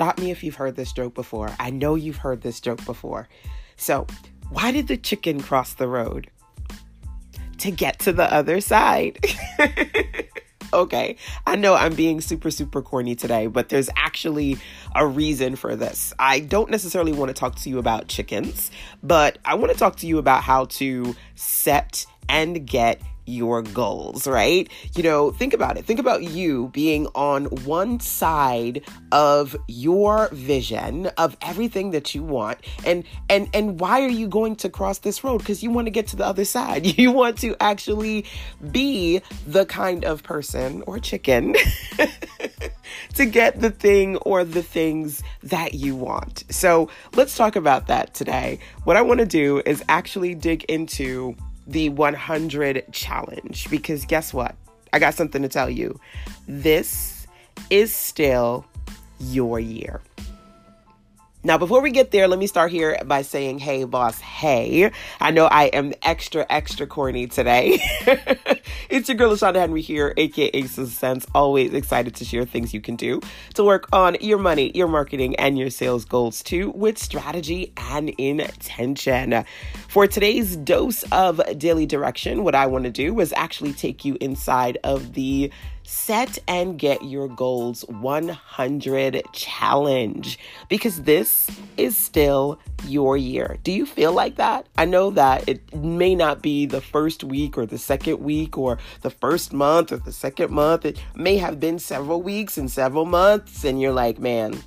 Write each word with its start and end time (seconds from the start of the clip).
stop 0.00 0.18
me 0.18 0.30
if 0.30 0.42
you've 0.42 0.54
heard 0.54 0.76
this 0.76 0.94
joke 0.94 1.12
before. 1.12 1.50
I 1.60 1.68
know 1.68 1.94
you've 1.94 2.16
heard 2.16 2.40
this 2.40 2.58
joke 2.58 2.82
before. 2.86 3.28
So, 3.76 4.06
why 4.48 4.72
did 4.72 4.88
the 4.88 4.96
chicken 4.96 5.42
cross 5.42 5.74
the 5.74 5.88
road? 5.88 6.30
To 7.58 7.70
get 7.70 7.98
to 7.98 8.12
the 8.14 8.32
other 8.32 8.62
side. 8.62 9.22
okay, 10.72 11.16
I 11.46 11.56
know 11.56 11.74
I'm 11.74 11.94
being 11.94 12.22
super, 12.22 12.50
super 12.50 12.80
corny 12.80 13.14
today, 13.14 13.46
but 13.46 13.68
there's 13.68 13.90
actually 13.94 14.56
a 14.94 15.06
reason 15.06 15.54
for 15.54 15.76
this. 15.76 16.14
I 16.18 16.40
don't 16.40 16.70
necessarily 16.70 17.12
want 17.12 17.28
to 17.28 17.34
talk 17.34 17.56
to 17.56 17.68
you 17.68 17.78
about 17.78 18.08
chickens, 18.08 18.70
but 19.02 19.36
I 19.44 19.54
want 19.56 19.70
to 19.70 19.76
talk 19.76 19.96
to 19.96 20.06
you 20.06 20.16
about 20.16 20.42
how 20.42 20.64
to 20.64 21.14
set 21.34 22.06
and 22.26 22.66
get 22.66 23.02
your 23.26 23.62
goals, 23.62 24.26
right? 24.26 24.68
You 24.96 25.02
know, 25.02 25.30
think 25.30 25.54
about 25.54 25.76
it. 25.76 25.84
Think 25.84 26.00
about 26.00 26.22
you 26.24 26.68
being 26.72 27.06
on 27.14 27.46
one 27.64 28.00
side 28.00 28.82
of 29.12 29.56
your 29.68 30.28
vision 30.32 31.06
of 31.18 31.36
everything 31.42 31.90
that 31.92 32.14
you 32.14 32.22
want. 32.22 32.58
And 32.84 33.04
and 33.28 33.48
and 33.54 33.80
why 33.80 34.02
are 34.02 34.08
you 34.08 34.28
going 34.28 34.56
to 34.56 34.68
cross 34.68 34.98
this 34.98 35.22
road? 35.24 35.44
Cuz 35.44 35.62
you 35.62 35.70
want 35.70 35.86
to 35.86 35.90
get 35.90 36.08
to 36.08 36.16
the 36.16 36.26
other 36.26 36.44
side. 36.44 36.86
You 37.00 37.12
want 37.12 37.38
to 37.38 37.56
actually 37.60 38.26
be 38.72 39.22
the 39.46 39.64
kind 39.64 40.04
of 40.04 40.22
person 40.22 40.82
or 40.86 40.98
chicken 40.98 41.54
to 43.14 43.24
get 43.24 43.60
the 43.60 43.70
thing 43.70 44.16
or 44.18 44.44
the 44.44 44.62
things 44.62 45.22
that 45.42 45.74
you 45.74 45.96
want. 45.96 46.44
So, 46.50 46.90
let's 47.14 47.36
talk 47.36 47.56
about 47.56 47.86
that 47.86 48.12
today. 48.12 48.58
What 48.84 48.96
I 48.96 49.02
want 49.02 49.20
to 49.20 49.26
do 49.26 49.62
is 49.64 49.82
actually 49.88 50.34
dig 50.34 50.64
into 50.64 51.36
the 51.70 51.88
100 51.88 52.84
challenge 52.92 53.70
because 53.70 54.04
guess 54.04 54.34
what? 54.34 54.56
I 54.92 54.98
got 54.98 55.14
something 55.14 55.42
to 55.42 55.48
tell 55.48 55.70
you. 55.70 55.98
This 56.48 57.26
is 57.70 57.94
still 57.94 58.66
your 59.20 59.60
year. 59.60 60.00
Now, 61.42 61.56
before 61.56 61.80
we 61.80 61.90
get 61.90 62.10
there, 62.10 62.28
let 62.28 62.38
me 62.38 62.46
start 62.46 62.70
here 62.70 62.98
by 63.06 63.22
saying, 63.22 63.60
hey, 63.60 63.84
boss, 63.84 64.20
hey. 64.20 64.92
I 65.20 65.30
know 65.30 65.46
I 65.46 65.64
am 65.64 65.94
extra, 66.02 66.44
extra 66.50 66.86
corny 66.86 67.28
today. 67.28 67.80
it's 68.90 69.08
your 69.08 69.16
girl, 69.16 69.32
LaShonda 69.32 69.54
Henry 69.54 69.80
here, 69.80 70.12
aka 70.18 70.62
Sense. 70.64 71.26
Always 71.34 71.72
excited 71.72 72.14
to 72.16 72.26
share 72.26 72.44
things 72.44 72.74
you 72.74 72.82
can 72.82 72.94
do 72.94 73.22
to 73.54 73.64
work 73.64 73.88
on 73.90 74.18
your 74.20 74.36
money, 74.36 74.70
your 74.74 74.86
marketing, 74.86 75.34
and 75.36 75.58
your 75.58 75.70
sales 75.70 76.04
goals 76.04 76.42
too 76.42 76.72
with 76.72 76.98
strategy 76.98 77.72
and 77.78 78.10
intention. 78.10 79.42
For 79.88 80.06
today's 80.06 80.56
dose 80.56 81.04
of 81.04 81.40
daily 81.58 81.86
direction, 81.86 82.44
what 82.44 82.54
I 82.54 82.66
want 82.66 82.84
to 82.84 82.90
do 82.90 83.14
was 83.14 83.32
actually 83.32 83.72
take 83.72 84.04
you 84.04 84.18
inside 84.20 84.76
of 84.84 85.14
the 85.14 85.50
Set 85.90 86.38
and 86.46 86.78
Get 86.78 87.04
Your 87.04 87.26
Goals 87.26 87.84
100 87.88 89.22
Challenge 89.32 90.38
because 90.68 91.02
this 91.02 91.50
is 91.76 91.96
still 91.96 92.60
your 92.86 93.16
year. 93.16 93.58
Do 93.64 93.72
you 93.72 93.84
feel 93.84 94.12
like 94.12 94.36
that? 94.36 94.68
I 94.78 94.84
know 94.84 95.10
that 95.10 95.48
it 95.48 95.74
may 95.74 96.14
not 96.14 96.42
be 96.42 96.64
the 96.64 96.80
first 96.80 97.24
week 97.24 97.58
or 97.58 97.66
the 97.66 97.76
second 97.76 98.20
week 98.20 98.56
or 98.56 98.78
the 99.02 99.10
first 99.10 99.52
month 99.52 99.90
or 99.90 99.96
the 99.96 100.12
second 100.12 100.52
month. 100.52 100.86
It 100.86 101.02
may 101.16 101.38
have 101.38 101.58
been 101.58 101.80
several 101.80 102.22
weeks 102.22 102.56
and 102.56 102.70
several 102.70 103.04
months, 103.04 103.64
and 103.64 103.80
you're 103.80 103.92
like, 103.92 104.20
man, 104.20 104.62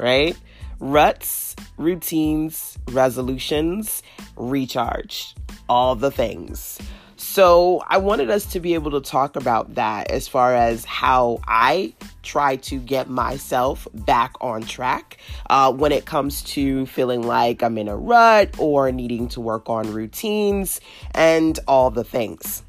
right? 0.00 0.36
Ruts, 0.80 1.54
routines, 1.78 2.76
resolutions, 2.88 4.02
recharge, 4.36 5.36
all 5.68 5.94
the 5.94 6.10
things. 6.10 6.80
So 7.16 7.82
I 7.86 7.98
wanted 7.98 8.30
us 8.30 8.46
to 8.46 8.60
be 8.60 8.74
able 8.74 8.90
to 8.92 9.00
talk 9.00 9.36
about 9.36 9.76
that 9.76 10.10
as 10.10 10.26
far 10.26 10.54
as 10.54 10.84
how 10.84 11.40
I 11.46 11.94
try 12.22 12.56
to 12.56 12.78
get 12.78 13.08
myself 13.08 13.86
back 13.94 14.34
on 14.40 14.62
track 14.62 15.18
uh, 15.48 15.72
when 15.72 15.92
it 15.92 16.06
comes 16.06 16.42
to 16.42 16.86
feeling 16.86 17.22
like 17.22 17.62
I'm 17.62 17.78
in 17.78 17.88
a 17.88 17.96
rut 17.96 18.58
or 18.58 18.90
needing 18.90 19.28
to 19.28 19.40
work 19.40 19.70
on 19.70 19.92
routines 19.92 20.80
and 21.12 21.58
all 21.68 21.90
the 21.90 22.04
things. 22.04 22.62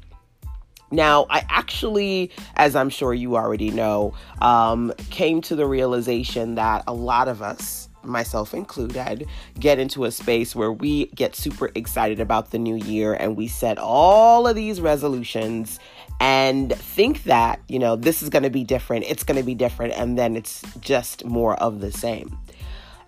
Now, 0.92 1.26
I 1.28 1.44
actually, 1.48 2.30
as 2.54 2.76
I'm 2.76 2.90
sure 2.90 3.12
you 3.12 3.36
already 3.36 3.70
know, 3.70 4.14
um, 4.40 4.92
came 5.10 5.40
to 5.42 5.56
the 5.56 5.66
realization 5.66 6.54
that 6.54 6.84
a 6.86 6.94
lot 6.94 7.26
of 7.26 7.42
us, 7.42 7.85
myself 8.06 8.54
included, 8.54 9.26
get 9.58 9.78
into 9.78 10.04
a 10.04 10.10
space 10.10 10.54
where 10.54 10.72
we 10.72 11.06
get 11.06 11.36
super 11.36 11.70
excited 11.74 12.20
about 12.20 12.50
the 12.50 12.58
new 12.58 12.76
year 12.76 13.14
and 13.14 13.36
we 13.36 13.48
set 13.48 13.78
all 13.78 14.46
of 14.46 14.56
these 14.56 14.80
resolutions 14.80 15.78
and 16.20 16.74
think 16.74 17.24
that, 17.24 17.60
you 17.68 17.78
know, 17.78 17.96
this 17.96 18.22
is 18.22 18.28
going 18.28 18.42
to 18.42 18.50
be 18.50 18.64
different, 18.64 19.04
it's 19.08 19.22
going 19.22 19.38
to 19.38 19.44
be 19.44 19.54
different, 19.54 19.92
and 19.94 20.18
then 20.18 20.36
it's 20.36 20.62
just 20.80 21.24
more 21.24 21.54
of 21.56 21.80
the 21.80 21.92
same. 21.92 22.38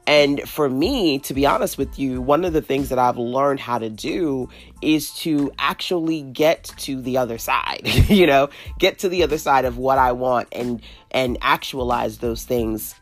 And 0.09 0.49
for 0.49 0.71
me, 0.71 1.19
to 1.21 1.35
be 1.35 1.45
honest 1.45 1.77
with 1.77 1.99
you, 1.99 2.23
one 2.23 2.47
of 2.47 2.55
the 2.55 2.63
things 2.63 2.89
that 2.89 2.99
I've 2.99 3.19
learned 3.19 3.61
how 3.61 3.77
to 3.77 3.91
do 3.91 4.49
is 4.81 5.13
to 5.17 5.53
actually 5.59 6.23
get 6.23 6.65
to 6.79 7.03
the 7.03 7.19
other 7.19 7.37
side, 7.37 7.83
you 8.09 8.27
know, 8.27 8.49
get 8.79 9.01
to 9.01 9.11
the 9.11 9.23
other 9.23 9.37
side 9.37 9.67
of 9.67 9.77
what 9.77 9.99
I 9.99 10.13
want 10.13 10.49
and 10.53 10.81
and 11.11 11.37
actualize 11.43 12.19
those 12.19 12.45
things 12.45 12.95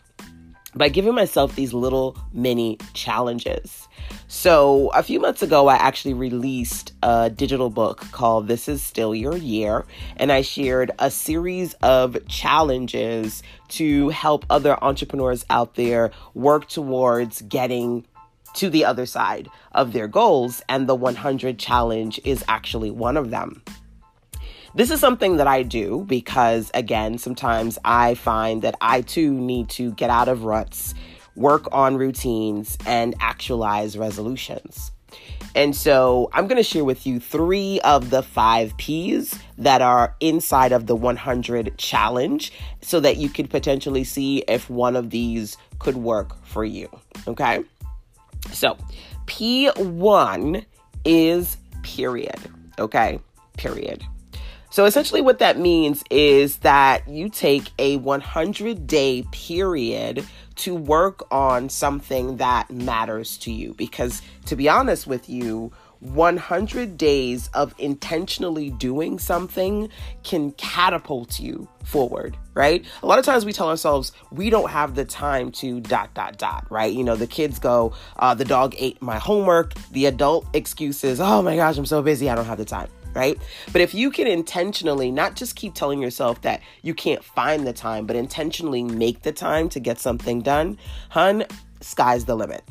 by 0.76 0.88
giving 0.88 1.14
myself 1.14 1.56
these 1.56 1.72
little 1.72 2.16
mini 2.32 2.78
challenges. 2.92 3.88
So, 4.28 4.90
a 4.94 5.02
few 5.02 5.20
months 5.20 5.42
ago, 5.42 5.68
I 5.68 5.76
actually 5.76 6.14
released 6.14 6.92
a 7.02 7.30
digital 7.30 7.70
book 7.70 8.00
called 8.12 8.48
This 8.48 8.68
Is 8.68 8.82
Still 8.82 9.14
Your 9.14 9.36
Year, 9.36 9.84
and 10.16 10.30
I 10.30 10.42
shared 10.42 10.90
a 10.98 11.10
series 11.10 11.74
of 11.74 12.16
challenges 12.28 13.42
to 13.68 14.10
help 14.10 14.44
other 14.50 14.82
entrepreneurs 14.82 15.44
out 15.50 15.74
there 15.74 16.12
work 16.34 16.68
towards 16.68 17.42
getting 17.42 18.04
to 18.54 18.70
the 18.70 18.84
other 18.84 19.06
side 19.06 19.48
of 19.72 19.92
their 19.92 20.08
goals, 20.08 20.62
and 20.68 20.88
the 20.88 20.94
100 20.94 21.58
challenge 21.58 22.20
is 22.24 22.44
actually 22.48 22.90
one 22.90 23.16
of 23.16 23.30
them. 23.30 23.62
This 24.76 24.90
is 24.90 25.00
something 25.00 25.38
that 25.38 25.46
I 25.46 25.62
do 25.62 26.04
because, 26.06 26.70
again, 26.74 27.16
sometimes 27.16 27.78
I 27.82 28.12
find 28.12 28.60
that 28.60 28.74
I 28.82 29.00
too 29.00 29.32
need 29.32 29.70
to 29.70 29.92
get 29.92 30.10
out 30.10 30.28
of 30.28 30.44
ruts, 30.44 30.92
work 31.34 31.66
on 31.72 31.96
routines, 31.96 32.76
and 32.84 33.14
actualize 33.18 33.96
resolutions. 33.96 34.92
And 35.54 35.74
so 35.74 36.28
I'm 36.34 36.46
going 36.46 36.58
to 36.58 36.62
share 36.62 36.84
with 36.84 37.06
you 37.06 37.20
three 37.20 37.80
of 37.84 38.10
the 38.10 38.22
five 38.22 38.76
P's 38.76 39.38
that 39.56 39.80
are 39.80 40.14
inside 40.20 40.72
of 40.72 40.84
the 40.84 40.94
100 40.94 41.78
challenge 41.78 42.52
so 42.82 43.00
that 43.00 43.16
you 43.16 43.30
could 43.30 43.48
potentially 43.48 44.04
see 44.04 44.44
if 44.46 44.68
one 44.68 44.94
of 44.94 45.08
these 45.08 45.56
could 45.78 45.96
work 45.96 46.36
for 46.44 46.66
you. 46.66 46.86
Okay. 47.26 47.64
So 48.52 48.76
P1 49.24 50.66
is 51.06 51.56
period. 51.82 52.38
Okay. 52.78 53.20
Period. 53.56 54.04
So 54.76 54.84
essentially, 54.84 55.22
what 55.22 55.38
that 55.38 55.58
means 55.58 56.04
is 56.10 56.58
that 56.58 57.08
you 57.08 57.30
take 57.30 57.70
a 57.78 57.96
100 57.96 58.86
day 58.86 59.24
period 59.32 60.22
to 60.56 60.74
work 60.74 61.26
on 61.32 61.70
something 61.70 62.36
that 62.36 62.70
matters 62.70 63.38
to 63.38 63.50
you. 63.50 63.72
Because 63.72 64.20
to 64.44 64.54
be 64.54 64.68
honest 64.68 65.06
with 65.06 65.30
you, 65.30 65.72
100 66.00 66.98
days 66.98 67.48
of 67.54 67.74
intentionally 67.78 68.68
doing 68.68 69.18
something 69.18 69.88
can 70.24 70.52
catapult 70.52 71.40
you 71.40 71.66
forward, 71.86 72.36
right? 72.52 72.84
A 73.02 73.06
lot 73.06 73.18
of 73.18 73.24
times 73.24 73.46
we 73.46 73.54
tell 73.54 73.70
ourselves 73.70 74.12
we 74.30 74.50
don't 74.50 74.68
have 74.68 74.94
the 74.94 75.06
time 75.06 75.52
to 75.52 75.80
dot, 75.80 76.12
dot, 76.12 76.36
dot, 76.36 76.66
right? 76.68 76.92
You 76.92 77.02
know, 77.02 77.16
the 77.16 77.26
kids 77.26 77.58
go, 77.58 77.94
uh, 78.18 78.34
the 78.34 78.44
dog 78.44 78.74
ate 78.76 79.00
my 79.00 79.16
homework. 79.16 79.72
The 79.92 80.04
adult 80.04 80.46
excuses, 80.52 81.18
oh 81.18 81.40
my 81.40 81.56
gosh, 81.56 81.78
I'm 81.78 81.86
so 81.86 82.02
busy, 82.02 82.28
I 82.28 82.34
don't 82.34 82.44
have 82.44 82.58
the 82.58 82.66
time 82.66 82.90
right? 83.16 83.38
But 83.72 83.80
if 83.80 83.94
you 83.94 84.10
can 84.10 84.26
intentionally 84.26 85.10
not 85.10 85.34
just 85.34 85.56
keep 85.56 85.74
telling 85.74 86.00
yourself 86.00 86.42
that 86.42 86.60
you 86.82 86.94
can't 86.94 87.24
find 87.24 87.66
the 87.66 87.72
time, 87.72 88.06
but 88.06 88.14
intentionally 88.14 88.82
make 88.82 89.22
the 89.22 89.32
time 89.32 89.70
to 89.70 89.80
get 89.80 89.98
something 89.98 90.42
done, 90.42 90.78
hun, 91.08 91.46
sky's 91.80 92.26
the 92.26 92.36
limit. 92.36 92.62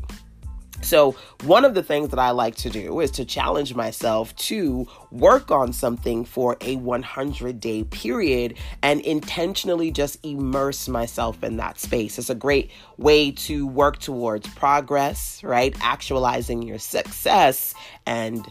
So, 0.81 1.15
one 1.45 1.65
of 1.65 1.73
the 1.73 1.81
things 1.81 2.09
that 2.09 2.19
I 2.19 2.29
like 2.29 2.55
to 2.57 2.69
do 2.69 2.99
is 2.99 3.09
to 3.11 3.25
challenge 3.25 3.73
myself 3.73 4.35
to 4.35 4.85
work 5.09 5.49
on 5.49 5.73
something 5.73 6.25
for 6.25 6.57
a 6.61 6.75
100 6.75 7.59
day 7.59 7.85
period 7.85 8.57
and 8.83 9.01
intentionally 9.01 9.89
just 9.89 10.23
immerse 10.23 10.87
myself 10.87 11.43
in 11.43 11.57
that 11.57 11.79
space. 11.79 12.19
It's 12.19 12.29
a 12.29 12.35
great 12.35 12.69
way 12.97 13.31
to 13.31 13.65
work 13.65 13.97
towards 13.97 14.47
progress, 14.49 15.43
right? 15.43 15.75
Actualizing 15.81 16.61
your 16.61 16.77
success 16.77 17.73
and 18.05 18.45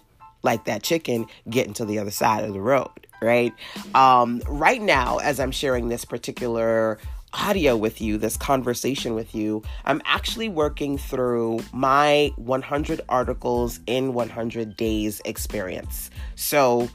like 0.45 0.65
that 0.65 0.83
chicken 0.83 1.27
getting 1.49 1.73
to 1.75 1.85
the 1.85 1.99
other 1.99 2.11
side 2.11 2.45
of 2.45 2.53
the 2.53 2.61
road, 2.61 3.07
right? 3.21 3.53
Um, 3.95 4.43
right 4.47 4.81
now, 4.81 5.19
as 5.19 5.41
I'm 5.41 5.51
sharing 5.51 5.89
this 5.89 6.05
particular 6.05 6.99
audio 7.33 7.77
with 7.77 8.01
you, 8.01 8.17
this 8.17 8.37
conversation 8.37 9.15
with 9.15 9.35
you, 9.35 9.63
I'm 9.85 10.01
actually 10.05 10.49
working 10.49 10.99
through 10.99 11.61
my 11.73 12.33
100 12.37 13.01
articles 13.09 13.81
in 13.87 14.15
100 14.15 14.77
days 14.77 15.21
experience. 15.25 16.11
So, 16.37 16.89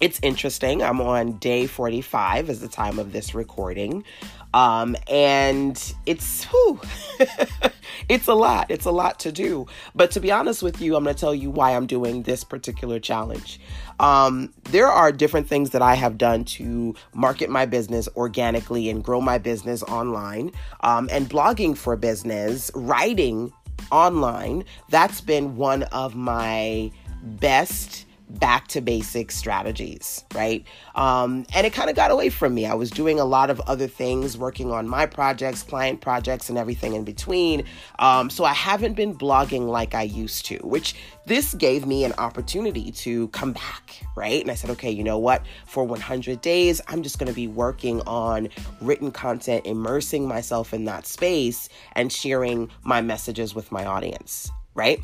it's 0.00 0.18
interesting. 0.22 0.82
I'm 0.82 1.00
on 1.00 1.38
day 1.38 1.66
45 1.66 2.50
as 2.50 2.60
the 2.60 2.68
time 2.68 2.98
of 2.98 3.12
this 3.12 3.34
recording. 3.34 4.04
Um, 4.52 4.96
and 5.08 5.94
it's 6.04 6.44
whew, 6.44 6.80
it's 8.08 8.26
a 8.26 8.34
lot. 8.34 8.70
It's 8.70 8.84
a 8.84 8.90
lot 8.90 9.18
to 9.20 9.32
do. 9.32 9.66
But 9.94 10.10
to 10.12 10.20
be 10.20 10.30
honest 10.30 10.62
with 10.62 10.80
you, 10.80 10.96
I'm 10.96 11.04
going 11.04 11.14
to 11.14 11.20
tell 11.20 11.34
you 11.34 11.50
why 11.50 11.74
I'm 11.74 11.86
doing 11.86 12.22
this 12.22 12.44
particular 12.44 12.98
challenge. 13.00 13.60
Um, 14.00 14.52
there 14.64 14.88
are 14.88 15.12
different 15.12 15.48
things 15.48 15.70
that 15.70 15.82
I 15.82 15.94
have 15.94 16.18
done 16.18 16.44
to 16.44 16.94
market 17.14 17.50
my 17.50 17.66
business 17.66 18.08
organically 18.16 18.90
and 18.90 19.02
grow 19.02 19.20
my 19.20 19.38
business 19.38 19.82
online. 19.84 20.52
Um, 20.80 21.08
and 21.12 21.28
blogging 21.28 21.76
for 21.76 21.96
business, 21.96 22.70
writing 22.74 23.52
online, 23.90 24.64
that's 24.88 25.20
been 25.20 25.56
one 25.56 25.84
of 25.84 26.14
my 26.14 26.90
best 27.22 28.03
back 28.28 28.68
to 28.68 28.80
basic 28.80 29.30
strategies, 29.30 30.24
right? 30.34 30.64
Um, 30.94 31.46
and 31.54 31.66
it 31.66 31.72
kind 31.72 31.90
of 31.90 31.96
got 31.96 32.10
away 32.10 32.30
from 32.30 32.54
me. 32.54 32.66
I 32.66 32.74
was 32.74 32.90
doing 32.90 33.20
a 33.20 33.24
lot 33.24 33.50
of 33.50 33.60
other 33.60 33.86
things, 33.86 34.38
working 34.38 34.70
on 34.72 34.88
my 34.88 35.06
projects, 35.06 35.62
client 35.62 36.00
projects, 36.00 36.48
and 36.48 36.58
everything 36.58 36.94
in 36.94 37.04
between. 37.04 37.64
Um, 37.98 38.30
so 38.30 38.44
I 38.44 38.52
haven't 38.52 38.94
been 38.94 39.14
blogging 39.14 39.68
like 39.68 39.94
I 39.94 40.02
used 40.02 40.46
to, 40.46 40.56
which 40.58 40.94
this 41.26 41.54
gave 41.54 41.86
me 41.86 42.04
an 42.04 42.12
opportunity 42.18 42.90
to 42.92 43.28
come 43.28 43.52
back, 43.52 44.02
right? 44.16 44.40
And 44.40 44.50
I 44.50 44.54
said, 44.54 44.70
okay, 44.70 44.90
you 44.90 45.04
know 45.04 45.18
what? 45.18 45.42
For 45.66 45.84
100 45.84 46.40
days, 46.40 46.80
I'm 46.88 47.02
just 47.02 47.18
going 47.18 47.28
to 47.28 47.34
be 47.34 47.48
working 47.48 48.00
on 48.02 48.48
written 48.80 49.10
content, 49.10 49.66
immersing 49.66 50.26
myself 50.26 50.74
in 50.74 50.84
that 50.86 51.06
space, 51.06 51.68
and 51.92 52.12
sharing 52.12 52.70
my 52.82 53.00
messages 53.00 53.54
with 53.54 53.70
my 53.70 53.84
audience, 53.84 54.50
right? 54.74 55.00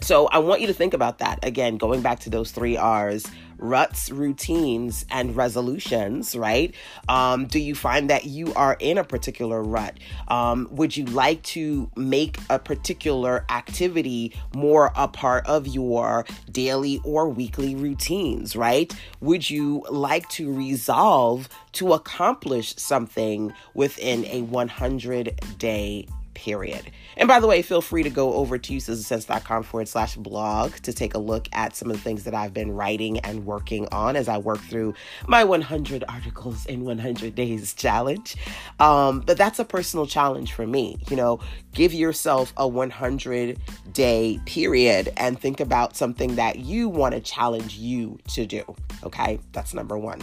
So 0.00 0.26
I 0.28 0.38
want 0.38 0.60
you 0.60 0.66
to 0.68 0.72
think 0.72 0.94
about 0.94 1.18
that. 1.18 1.40
Again, 1.42 1.76
going 1.76 2.02
back 2.02 2.20
to 2.20 2.30
those 2.30 2.50
three 2.50 2.76
R's 2.76 3.26
ruts, 3.58 4.10
routines, 4.10 5.04
and 5.10 5.36
resolutions, 5.36 6.36
right? 6.36 6.74
Um, 7.08 7.46
do 7.46 7.58
you 7.58 7.74
find 7.74 8.08
that 8.10 8.24
you 8.24 8.54
are 8.54 8.76
in 8.78 8.98
a 8.98 9.04
particular 9.04 9.62
rut? 9.62 9.98
Um, 10.28 10.68
would 10.70 10.96
you 10.96 11.04
like 11.06 11.42
to 11.44 11.90
make 11.96 12.38
a 12.48 12.58
particular 12.58 13.44
activity 13.50 14.34
more 14.54 14.92
a 14.96 15.08
part 15.08 15.46
of 15.46 15.66
your 15.66 16.24
daily 16.50 17.00
or 17.04 17.28
weekly 17.28 17.74
routines, 17.74 18.54
right? 18.54 18.94
Would 19.20 19.50
you 19.50 19.84
like 19.90 20.28
to 20.30 20.52
resolve 20.52 21.48
to 21.72 21.92
accomplish 21.92 22.76
something 22.76 23.52
within 23.74 24.24
a 24.26 24.42
100 24.42 25.40
day 25.58 26.06
period. 26.38 26.92
And 27.16 27.26
by 27.26 27.40
the 27.40 27.48
way, 27.48 27.62
feel 27.62 27.82
free 27.82 28.04
to 28.04 28.10
go 28.10 28.34
over 28.34 28.58
to 28.58 28.76
sistasense.com 28.76 29.64
forward 29.64 29.88
slash 29.88 30.14
blog 30.14 30.72
to 30.82 30.92
take 30.92 31.14
a 31.14 31.18
look 31.18 31.48
at 31.52 31.74
some 31.74 31.90
of 31.90 31.96
the 31.96 32.02
things 32.02 32.22
that 32.22 32.32
I've 32.32 32.54
been 32.54 32.70
writing 32.70 33.18
and 33.20 33.44
working 33.44 33.88
on 33.90 34.14
as 34.14 34.28
I 34.28 34.38
work 34.38 34.60
through 34.60 34.94
my 35.26 35.42
100 35.42 36.04
articles 36.08 36.64
in 36.66 36.84
100 36.84 37.34
days 37.34 37.74
challenge. 37.74 38.36
Um, 38.78 39.20
but 39.20 39.36
that's 39.36 39.58
a 39.58 39.64
personal 39.64 40.06
challenge 40.06 40.52
for 40.52 40.64
me. 40.64 40.98
You 41.10 41.16
know, 41.16 41.40
give 41.74 41.92
yourself 41.92 42.52
a 42.56 42.68
100 42.68 43.58
day 43.92 44.38
period 44.46 45.12
and 45.16 45.40
think 45.40 45.58
about 45.58 45.96
something 45.96 46.36
that 46.36 46.60
you 46.60 46.88
want 46.88 47.16
to 47.16 47.20
challenge 47.20 47.76
you 47.76 48.20
to 48.28 48.46
do. 48.46 48.62
Okay, 49.02 49.40
that's 49.50 49.74
number 49.74 49.98
one. 49.98 50.22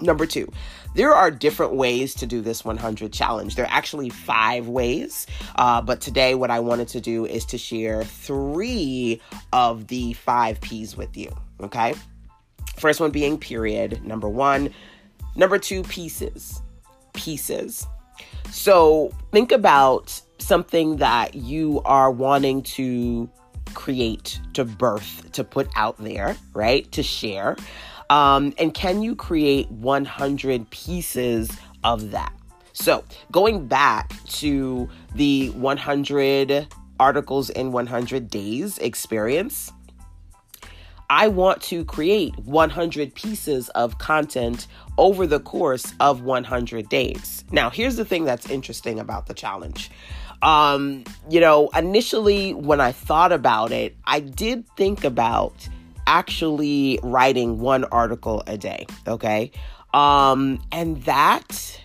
Number 0.00 0.26
two, 0.26 0.52
there 0.94 1.14
are 1.14 1.30
different 1.30 1.74
ways 1.74 2.14
to 2.16 2.26
do 2.26 2.42
this 2.42 2.64
100 2.64 3.12
challenge. 3.12 3.56
There 3.56 3.64
are 3.64 3.72
actually 3.72 4.10
five 4.10 4.68
ways, 4.68 5.26
uh, 5.56 5.80
but 5.80 6.00
today 6.00 6.34
what 6.34 6.50
I 6.50 6.60
wanted 6.60 6.88
to 6.88 7.00
do 7.00 7.24
is 7.24 7.46
to 7.46 7.58
share 7.58 8.04
three 8.04 9.20
of 9.52 9.86
the 9.86 10.12
five 10.12 10.60
P's 10.60 10.96
with 10.96 11.16
you. 11.16 11.34
Okay. 11.62 11.94
First 12.76 13.00
one 13.00 13.10
being 13.10 13.38
period, 13.38 14.04
number 14.04 14.28
one. 14.28 14.72
Number 15.34 15.58
two, 15.58 15.82
pieces. 15.82 16.60
Pieces. 17.14 17.86
So 18.50 19.12
think 19.32 19.50
about 19.52 20.20
something 20.38 20.96
that 20.96 21.34
you 21.34 21.80
are 21.84 22.10
wanting 22.10 22.62
to 22.62 23.30
create, 23.74 24.40
to 24.54 24.64
birth, 24.64 25.30
to 25.32 25.44
put 25.44 25.68
out 25.76 25.96
there, 25.98 26.36
right? 26.54 26.90
To 26.92 27.02
share. 27.02 27.56
Um, 28.10 28.54
and 28.58 28.72
can 28.72 29.02
you 29.02 29.16
create 29.16 29.70
100 29.70 30.70
pieces 30.70 31.50
of 31.82 32.12
that? 32.12 32.32
So, 32.72 33.04
going 33.32 33.66
back 33.66 34.12
to 34.24 34.88
the 35.14 35.48
100 35.50 36.68
articles 37.00 37.50
in 37.50 37.72
100 37.72 38.30
days 38.30 38.78
experience, 38.78 39.72
I 41.08 41.28
want 41.28 41.62
to 41.62 41.84
create 41.84 42.36
100 42.40 43.14
pieces 43.14 43.68
of 43.70 43.98
content 43.98 44.66
over 44.98 45.26
the 45.26 45.40
course 45.40 45.94
of 46.00 46.22
100 46.22 46.88
days. 46.88 47.44
Now, 47.52 47.70
here's 47.70 47.96
the 47.96 48.04
thing 48.04 48.24
that's 48.24 48.50
interesting 48.50 48.98
about 48.98 49.26
the 49.26 49.34
challenge. 49.34 49.90
Um, 50.42 51.04
you 51.30 51.40
know, 51.40 51.68
initially 51.68 52.54
when 52.54 52.80
I 52.80 52.92
thought 52.92 53.32
about 53.32 53.72
it, 53.72 53.96
I 54.04 54.20
did 54.20 54.66
think 54.76 55.04
about 55.04 55.68
actually 56.06 56.98
writing 57.02 57.58
one 57.58 57.84
article 57.84 58.42
a 58.46 58.56
day, 58.56 58.86
okay? 59.06 59.50
Um, 59.92 60.62
and 60.72 61.02
that, 61.04 61.80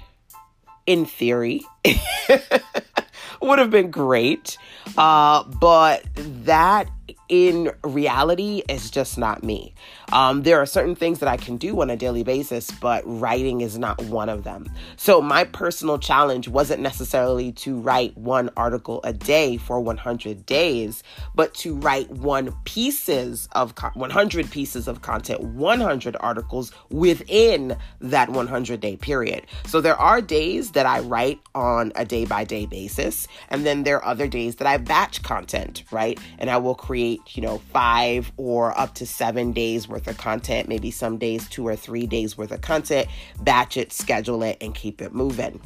in 0.85 1.05
theory, 1.05 1.65
would 3.41 3.59
have 3.59 3.71
been 3.71 3.91
great. 3.91 4.57
Uh, 4.97 5.43
but 5.43 6.03
that 6.15 6.89
in 7.31 7.71
reality 7.85 8.61
is 8.67 8.91
just 8.91 9.17
not 9.17 9.41
me. 9.41 9.73
Um, 10.11 10.43
there 10.43 10.59
are 10.59 10.65
certain 10.65 10.95
things 10.95 11.19
that 11.19 11.29
I 11.29 11.37
can 11.37 11.55
do 11.55 11.81
on 11.81 11.89
a 11.89 11.95
daily 11.95 12.23
basis, 12.23 12.69
but 12.69 13.03
writing 13.05 13.61
is 13.61 13.77
not 13.77 14.03
one 14.03 14.27
of 14.27 14.43
them. 14.43 14.69
So, 14.97 15.21
my 15.21 15.45
personal 15.45 15.97
challenge 15.97 16.49
wasn't 16.49 16.81
necessarily 16.81 17.53
to 17.53 17.79
write 17.79 18.17
one 18.17 18.49
article 18.57 18.99
a 19.05 19.13
day 19.13 19.55
for 19.55 19.79
100 19.79 20.45
days, 20.45 21.03
but 21.33 21.53
to 21.55 21.73
write 21.73 22.11
one 22.11 22.53
pieces 22.65 23.47
of 23.53 23.73
100 23.93 24.51
pieces 24.51 24.89
of 24.89 25.01
content, 25.01 25.41
100 25.41 26.17
articles 26.19 26.73
within 26.89 27.77
that 28.01 28.29
100 28.29 28.81
day 28.81 28.97
period. 28.97 29.47
So, 29.67 29.79
there 29.79 29.95
are 29.95 30.19
days 30.19 30.71
that 30.71 30.85
I 30.85 30.99
write 30.99 31.39
on 31.55 31.93
a 31.95 32.03
day 32.03 32.25
by 32.25 32.43
day 32.43 32.65
basis, 32.65 33.29
and 33.47 33.65
then 33.65 33.83
there 33.83 34.03
are 34.03 34.11
other 34.11 34.27
days 34.27 34.57
that 34.57 34.67
I 34.67 34.75
batch 34.75 35.23
content, 35.23 35.85
right? 35.91 36.19
And 36.37 36.49
I 36.49 36.57
will 36.57 36.75
create 36.75 37.20
you 37.29 37.41
know, 37.41 37.59
five 37.71 38.31
or 38.37 38.77
up 38.79 38.95
to 38.95 39.05
seven 39.05 39.51
days 39.51 39.87
worth 39.87 40.07
of 40.07 40.17
content, 40.17 40.67
maybe 40.67 40.91
some 40.91 41.17
days 41.17 41.47
two 41.49 41.67
or 41.67 41.75
three 41.75 42.07
days 42.07 42.37
worth 42.37 42.51
of 42.51 42.61
content, 42.61 43.07
batch 43.41 43.77
it, 43.77 43.93
schedule 43.93 44.43
it, 44.43 44.57
and 44.61 44.75
keep 44.75 45.01
it 45.01 45.13
moving. 45.13 45.59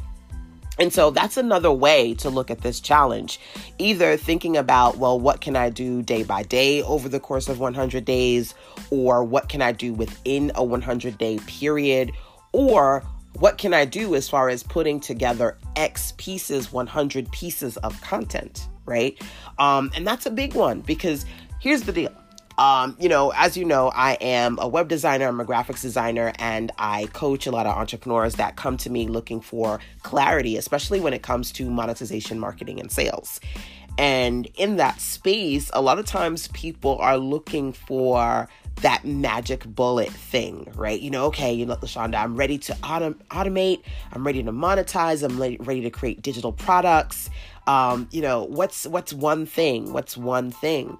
And 0.77 0.91
so 0.91 1.09
that's 1.09 1.37
another 1.37 1.71
way 1.71 2.13
to 2.15 2.29
look 2.29 2.51
at 2.51 2.61
this 2.61 2.79
challenge. 2.79 3.39
Either 3.77 4.17
thinking 4.17 4.57
about, 4.57 4.97
well, 4.97 5.19
what 5.19 5.41
can 5.41 5.55
I 5.55 5.69
do 5.69 6.01
day 6.01 6.23
by 6.23 6.43
day 6.43 6.81
over 6.83 7.07
the 7.07 7.19
course 7.19 7.47
of 7.47 7.59
100 7.59 8.03
days, 8.03 8.53
or 8.89 9.23
what 9.23 9.47
can 9.47 9.61
I 9.61 9.71
do 9.71 9.93
within 9.93 10.51
a 10.55 10.63
100 10.63 11.17
day 11.17 11.39
period, 11.47 12.11
or 12.51 13.03
what 13.39 13.57
can 13.57 13.73
I 13.73 13.85
do 13.85 14.15
as 14.15 14.29
far 14.29 14.49
as 14.49 14.63
putting 14.63 14.99
together 14.99 15.57
X 15.75 16.13
pieces, 16.17 16.71
100 16.71 17.31
pieces 17.31 17.77
of 17.77 17.99
content, 18.01 18.67
right? 18.85 19.21
Um, 19.59 19.91
and 19.95 20.05
that's 20.05 20.25
a 20.25 20.31
big 20.31 20.55
one 20.55 20.81
because 20.81 21.25
here's 21.65 21.81
the 21.81 21.91
deal. 21.91 22.11
Um, 22.59 22.95
you 22.99 23.09
know, 23.09 23.33
as 23.35 23.57
you 23.57 23.65
know, 23.65 23.89
I 23.89 24.13
am 24.21 24.59
a 24.61 24.67
web 24.67 24.87
designer, 24.87 25.27
I'm 25.27 25.39
a 25.39 25.45
graphics 25.45 25.81
designer, 25.81 26.31
and 26.37 26.71
I 26.77 27.07
coach 27.07 27.47
a 27.47 27.51
lot 27.51 27.65
of 27.65 27.75
entrepreneurs 27.75 28.35
that 28.35 28.55
come 28.55 28.77
to 28.77 28.89
me 28.91 29.07
looking 29.07 29.41
for 29.41 29.79
clarity, 30.03 30.57
especially 30.57 30.99
when 30.99 31.11
it 31.11 31.23
comes 31.23 31.51
to 31.53 31.67
monetization, 31.67 32.39
marketing, 32.39 32.79
and 32.79 32.91
sales. 32.91 33.39
And 33.97 34.47
in 34.55 34.75
that 34.75 35.01
space, 35.01 35.71
a 35.73 35.81
lot 35.81 35.97
of 35.97 36.05
times 36.05 36.49
people 36.49 36.99
are 36.99 37.17
looking 37.17 37.73
for 37.73 38.47
that 38.81 39.03
magic 39.03 39.65
bullet 39.65 40.11
thing, 40.11 40.71
right? 40.75 41.01
You 41.01 41.09
know, 41.09 41.25
okay, 41.25 41.51
you 41.51 41.65
know, 41.65 41.77
LaShonda, 41.77 42.15
I'm 42.15 42.35
ready 42.35 42.59
to 42.59 42.73
autom- 42.75 43.23
automate, 43.31 43.81
I'm 44.11 44.23
ready 44.23 44.43
to 44.43 44.51
monetize, 44.51 45.23
I'm 45.23 45.41
ready, 45.41 45.57
ready 45.59 45.81
to 45.81 45.89
create 45.89 46.21
digital 46.21 46.51
products. 46.51 47.31
Um, 47.65 48.07
you 48.11 48.21
know, 48.21 48.43
what's 48.43 48.85
what's 48.85 49.13
one 49.13 49.47
thing? 49.47 49.93
What's 49.93 50.15
one 50.15 50.51
thing? 50.51 50.99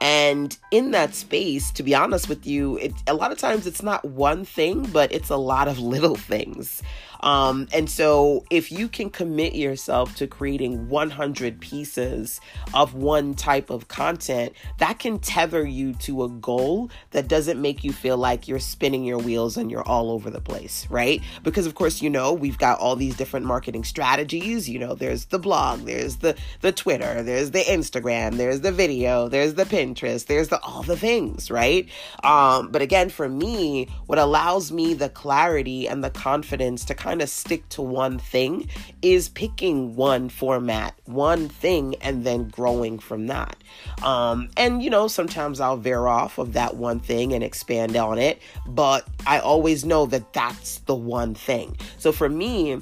And 0.00 0.56
in 0.70 0.90
that 0.90 1.14
space, 1.14 1.70
to 1.72 1.82
be 1.82 1.94
honest 1.94 2.28
with 2.28 2.46
you, 2.46 2.76
it, 2.78 2.92
a 3.06 3.14
lot 3.14 3.32
of 3.32 3.38
times 3.38 3.66
it's 3.66 3.82
not 3.82 4.04
one 4.04 4.44
thing, 4.44 4.84
but 4.86 5.10
it's 5.12 5.30
a 5.30 5.36
lot 5.36 5.68
of 5.68 5.78
little 5.78 6.16
things. 6.16 6.82
Um, 7.20 7.68
and 7.72 7.88
so, 7.88 8.44
if 8.50 8.72
you 8.72 8.88
can 8.88 9.10
commit 9.10 9.54
yourself 9.54 10.16
to 10.16 10.26
creating 10.26 10.88
100 10.88 11.60
pieces 11.60 12.40
of 12.74 12.94
one 12.94 13.34
type 13.34 13.70
of 13.70 13.88
content, 13.88 14.52
that 14.78 14.98
can 14.98 15.18
tether 15.18 15.64
you 15.64 15.94
to 15.94 16.24
a 16.24 16.28
goal 16.28 16.90
that 17.12 17.28
doesn't 17.28 17.60
make 17.60 17.84
you 17.84 17.92
feel 17.92 18.16
like 18.16 18.48
you're 18.48 18.58
spinning 18.58 19.04
your 19.04 19.18
wheels 19.18 19.56
and 19.56 19.70
you're 19.70 19.86
all 19.86 20.10
over 20.10 20.30
the 20.30 20.40
place, 20.40 20.86
right? 20.90 21.22
Because, 21.42 21.66
of 21.66 21.74
course, 21.74 22.02
you 22.02 22.10
know, 22.10 22.32
we've 22.32 22.58
got 22.58 22.78
all 22.78 22.96
these 22.96 23.16
different 23.16 23.46
marketing 23.46 23.84
strategies. 23.84 24.68
You 24.68 24.78
know, 24.78 24.94
there's 24.94 25.26
the 25.26 25.38
blog, 25.38 25.80
there's 25.80 26.16
the, 26.16 26.36
the 26.60 26.72
Twitter, 26.72 27.22
there's 27.22 27.52
the 27.52 27.60
Instagram, 27.60 28.36
there's 28.36 28.60
the 28.60 28.72
video, 28.72 29.28
there's 29.28 29.54
the 29.54 29.64
Pinterest 29.64 30.16
there's 30.26 30.48
the 30.48 30.60
all 30.62 30.82
the 30.82 30.96
things, 30.96 31.50
right? 31.50 31.88
Um, 32.22 32.70
but 32.70 32.82
again, 32.82 33.08
for 33.08 33.28
me, 33.28 33.88
what 34.06 34.18
allows 34.18 34.72
me 34.72 34.94
the 34.94 35.08
clarity 35.08 35.88
and 35.88 36.02
the 36.02 36.10
confidence 36.10 36.84
to 36.86 36.94
kind 37.06 37.22
of 37.22 37.28
stick 37.28 37.68
to 37.68 37.80
one 37.80 38.18
thing 38.18 38.68
is 39.00 39.28
picking 39.28 39.94
one 39.94 40.28
format, 40.28 40.92
one 41.04 41.48
thing, 41.48 41.94
and 42.00 42.24
then 42.24 42.48
growing 42.48 42.98
from 42.98 43.28
that. 43.28 43.56
Um, 44.02 44.48
and 44.56 44.82
you 44.82 44.90
know, 44.90 45.06
sometimes 45.06 45.60
I'll 45.60 45.76
veer 45.76 46.08
off 46.08 46.38
of 46.38 46.54
that 46.54 46.74
one 46.74 46.98
thing 46.98 47.32
and 47.32 47.44
expand 47.44 47.96
on 47.96 48.18
it, 48.18 48.42
but 48.66 49.06
I 49.24 49.38
always 49.38 49.84
know 49.84 50.06
that 50.06 50.32
that's 50.32 50.78
the 50.80 50.96
one 50.96 51.36
thing. 51.36 51.76
So 51.98 52.10
for 52.10 52.28
me, 52.28 52.80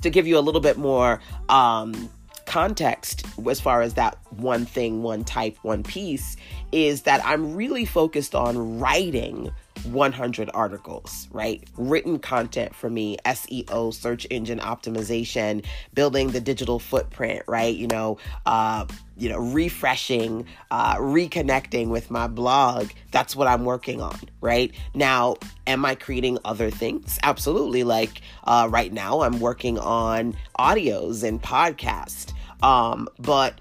to 0.00 0.08
give 0.08 0.26
you 0.26 0.38
a 0.38 0.40
little 0.40 0.62
bit 0.62 0.78
more 0.78 1.20
um, 1.50 2.08
context 2.46 3.26
as 3.46 3.60
far 3.60 3.82
as 3.82 3.92
that 3.94 4.16
one 4.30 4.64
thing, 4.64 5.02
one 5.02 5.22
type, 5.22 5.58
one 5.60 5.82
piece 5.82 6.38
is 6.72 7.02
that 7.02 7.22
I'm 7.26 7.54
really 7.54 7.84
focused 7.84 8.34
on 8.34 8.78
writing 8.78 9.52
100 9.92 10.50
articles, 10.54 11.28
right? 11.30 11.62
Written 11.76 12.18
content 12.18 12.74
for 12.74 12.88
me, 12.88 13.16
SEO, 13.24 13.92
search 13.92 14.26
engine 14.30 14.58
optimization, 14.58 15.64
building 15.94 16.30
the 16.30 16.40
digital 16.40 16.78
footprint, 16.78 17.42
right? 17.46 17.74
You 17.74 17.86
know, 17.86 18.18
uh, 18.46 18.86
you 19.16 19.28
know, 19.28 19.38
refreshing, 19.38 20.46
uh, 20.70 20.96
reconnecting 20.96 21.88
with 21.88 22.10
my 22.10 22.26
blog. 22.28 22.90
That's 23.10 23.34
what 23.34 23.48
I'm 23.48 23.64
working 23.64 24.00
on, 24.00 24.18
right? 24.40 24.72
Now, 24.94 25.36
am 25.66 25.84
I 25.84 25.94
creating 25.94 26.38
other 26.44 26.70
things? 26.70 27.18
Absolutely. 27.22 27.84
Like 27.84 28.22
uh, 28.44 28.68
right 28.70 28.92
now, 28.92 29.22
I'm 29.22 29.40
working 29.40 29.78
on 29.78 30.36
audios 30.58 31.24
and 31.24 31.42
podcast, 31.42 32.32
um, 32.62 33.08
but 33.18 33.60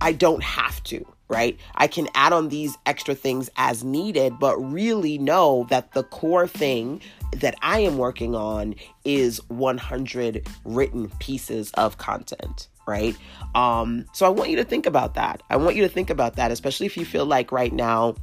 I 0.00 0.12
don't 0.12 0.42
have 0.42 0.82
to 0.84 1.06
right? 1.28 1.58
I 1.74 1.86
can 1.86 2.08
add 2.14 2.32
on 2.32 2.48
these 2.48 2.76
extra 2.86 3.14
things 3.14 3.50
as 3.56 3.82
needed, 3.82 4.38
but 4.38 4.56
really 4.58 5.18
know 5.18 5.66
that 5.70 5.92
the 5.92 6.04
core 6.04 6.46
thing 6.46 7.00
that 7.32 7.56
I 7.62 7.80
am 7.80 7.98
working 7.98 8.34
on 8.34 8.74
is 9.04 9.40
100 9.48 10.46
written 10.64 11.10
pieces 11.18 11.72
of 11.72 11.98
content, 11.98 12.68
right? 12.86 13.16
Um, 13.54 14.06
so 14.12 14.24
I 14.26 14.28
want 14.28 14.50
you 14.50 14.56
to 14.56 14.64
think 14.64 14.86
about 14.86 15.14
that. 15.14 15.42
I 15.50 15.56
want 15.56 15.76
you 15.76 15.82
to 15.82 15.88
think 15.88 16.10
about 16.10 16.36
that, 16.36 16.50
especially 16.52 16.86
if 16.86 16.96
you 16.96 17.04
feel 17.04 17.26
like 17.26 17.50
right 17.50 17.72
now 17.72 18.14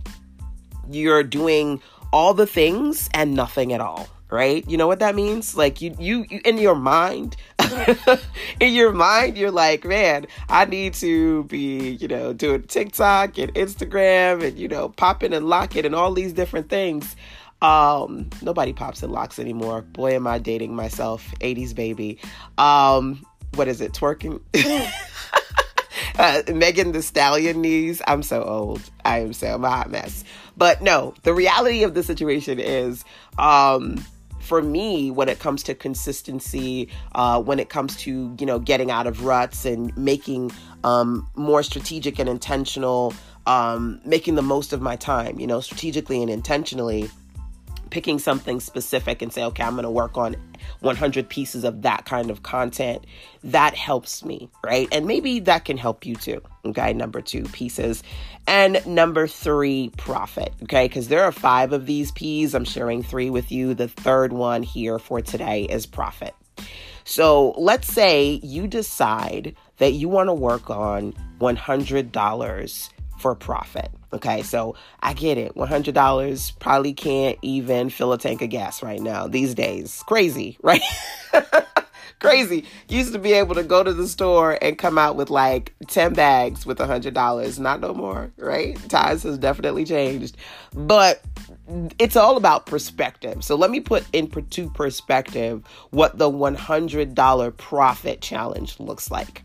you're 0.90 1.24
doing 1.24 1.82
all 2.14 2.34
the 2.34 2.48
things 2.48 3.10
and 3.14 3.34
nothing 3.34 3.74
at 3.74 3.82
all 3.82 4.08
right? 4.34 4.68
You 4.68 4.78
know 4.78 4.88
what 4.88 5.00
that 5.00 5.16
means? 5.16 5.56
Like 5.56 5.80
you, 5.80 5.96
you, 6.00 6.26
you 6.30 6.42
in 6.44 6.58
your 6.58 6.76
mind, 6.76 7.38
in 8.60 8.74
your 8.74 8.92
mind, 8.92 9.38
you're 9.38 9.52
like, 9.52 9.86
man, 9.86 10.26
I 10.50 10.66
need 10.66 10.96
to 10.96 11.44
be, 11.46 11.92
you 11.92 12.08
know, 12.08 12.34
doing 12.34 12.64
TikTok 12.64 13.38
and 13.38 13.54
Instagram 13.54 14.44
and 14.44 14.58
you 14.58 14.68
know, 14.68 14.90
popping 14.90 15.34
and 15.34 15.48
locking 15.48 15.86
and 15.86 15.94
all 15.94 16.14
these 16.14 16.34
different 16.34 16.70
things. 16.70 17.16
Um, 17.62 18.30
nobody 18.42 18.74
pops 18.74 19.04
and 19.04 19.14
locks 19.14 19.40
anymore. 19.40 19.84
Boy, 19.84 20.16
am 20.16 20.28
I 20.28 20.40
dating 20.40 20.76
myself, 20.76 21.34
80s 21.40 21.74
baby. 21.74 22.20
Um, 22.58 23.26
what 23.54 23.68
is 23.68 23.80
it? 23.80 23.94
Twerking. 23.94 24.42
uh, 26.20 26.42
Megan 26.52 26.92
Thee 26.92 27.02
Stallion 27.02 27.62
knees. 27.62 28.02
I'm 28.08 28.24
so 28.24 28.44
old. 28.44 28.82
I 29.06 29.20
am 29.20 29.32
so 29.32 29.54
I'm 29.54 29.64
a 29.64 29.70
hot 29.70 29.92
mess. 29.92 30.24
But 30.58 30.82
no, 30.82 31.14
the 31.24 31.34
reality 31.34 31.84
of 31.84 31.94
the 31.94 32.04
situation 32.04 32.60
is, 32.60 33.06
um, 33.38 34.04
for 34.44 34.62
me 34.62 35.10
when 35.10 35.30
it 35.30 35.40
comes 35.40 35.64
to 35.64 35.74
consistency, 35.74 36.90
uh, 37.16 37.42
when 37.42 37.60
it 37.60 37.70
comes 37.70 37.96
to 37.98 38.36
you 38.40 38.46
know 38.46 38.60
getting 38.60 38.92
out 38.92 39.08
of 39.08 39.24
ruts 39.24 39.66
and 39.66 39.96
making 39.98 40.52
um, 40.84 41.28
more 41.36 41.64
strategic 41.64 42.20
and 42.20 42.30
intentional, 42.30 43.14
um, 43.48 44.02
making 44.06 44.36
the 44.36 44.42
most 44.42 44.74
of 44.74 44.82
my 44.82 44.96
time, 44.96 45.40
you 45.40 45.48
know, 45.48 45.62
strategically 45.62 46.22
and 46.22 46.30
intentionally 46.30 47.10
picking 47.94 48.18
something 48.18 48.60
specific 48.60 49.22
and 49.22 49.32
say, 49.32 49.44
okay, 49.44 49.62
I'm 49.62 49.74
going 49.74 49.84
to 49.84 49.92
work 49.92 50.18
on 50.18 50.36
100 50.80 51.30
pieces 51.30 51.64
of 51.64 51.84
that 51.84 52.06
kind 52.06 52.32
of 52.32 52.42
content, 52.42 53.06
that 53.44 53.76
helps 53.76 54.26
me, 54.26 54.50
right? 54.66 54.88
And 54.92 55.06
maybe 55.06 55.40
that 55.42 55.64
can 55.66 55.78
help 55.78 56.04
you 56.04 56.16
too. 56.16 56.42
Okay, 56.66 56.92
number 56.94 57.22
two, 57.22 57.44
pieces. 57.44 58.02
And 58.48 58.84
number 58.88 59.28
three, 59.28 59.92
profit. 59.96 60.54
Okay, 60.64 60.88
because 60.88 61.08
there 61.08 61.24
are 61.24 61.32
five 61.32 61.72
of 61.72 61.86
these 61.86 62.12
P's. 62.14 62.56
I'm 62.56 62.66
sharing 62.66 63.04
three 63.04 63.30
with 63.30 63.52
you. 63.52 63.76
The 63.76 63.88
third 63.88 64.34
one 64.34 64.64
here 64.64 64.98
for 64.98 65.22
today 65.22 65.66
is 65.66 65.86
profit. 65.86 66.34
So 67.04 67.52
let's 67.60 67.94
say 67.94 68.40
you 68.42 68.66
decide 68.66 69.56
that 69.78 69.92
you 69.92 70.10
want 70.10 70.30
to 70.30 70.34
work 70.34 70.72
on 70.72 71.14
$100 71.40 72.90
for 73.24 73.36
profit. 73.36 73.90
Okay, 74.12 74.42
so 74.42 74.76
I 75.00 75.14
get 75.14 75.38
it. 75.38 75.56
$100 75.56 76.60
probably 76.60 76.94
can't 76.94 77.40
even 77.42 77.90
fill 77.90 78.12
a 78.12 78.18
tank 78.18 78.42
of 78.42 78.50
gas 78.50 78.84
right 78.84 79.00
now 79.00 79.28
these 79.28 79.56
days. 79.56 80.04
Crazy, 80.06 80.58
right? 80.62 80.82
Crazy. 82.20 82.66
Used 82.90 83.14
to 83.14 83.20
be 83.20 83.32
able 83.32 83.56
to 83.56 83.64
go 83.64 83.82
to 83.82 83.94
the 83.94 84.10
store 84.10 84.58
and 84.62 84.78
come 84.78 84.98
out 84.98 85.16
with 85.16 85.30
like 85.30 85.74
10 85.88 86.14
bags 86.16 86.66
with 86.66 86.80
$100. 86.80 87.60
Not 87.60 87.80
no 87.80 87.94
more, 87.94 88.34
right? 88.36 88.78
Times 88.90 89.24
has 89.24 89.38
definitely 89.38 89.86
changed. 89.86 90.36
But 90.74 91.22
it's 91.98 92.18
all 92.18 92.36
about 92.36 92.66
perspective. 92.66 93.42
So 93.42 93.56
let 93.56 93.72
me 93.72 93.80
put 93.80 94.06
into 94.12 94.70
perspective 94.70 95.64
what 95.92 96.18
the 96.18 96.30
$100 96.30 97.58
profit 97.58 98.20
challenge 98.20 98.82
looks 98.82 99.10
like. 99.10 99.44